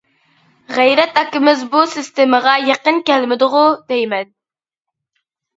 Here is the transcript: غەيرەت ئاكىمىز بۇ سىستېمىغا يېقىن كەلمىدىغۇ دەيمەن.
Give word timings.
غەيرەت 0.77 1.19
ئاكىمىز 1.21 1.61
بۇ 1.75 1.83
سىستېمىغا 1.91 2.55
يېقىن 2.71 2.97
كەلمىدىغۇ 3.11 3.63
دەيمەن. 3.93 4.33